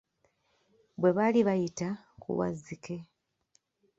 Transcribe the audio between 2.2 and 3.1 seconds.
ku Wazzike,